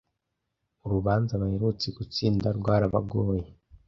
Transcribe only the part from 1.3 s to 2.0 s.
baherutse